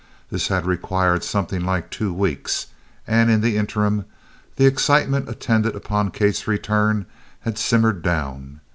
[0.31, 2.65] This had required something like two weeks,
[3.05, 4.05] and in the interim
[4.55, 7.05] the excitement attendant upon Kate's return
[7.41, 8.61] had simmered down.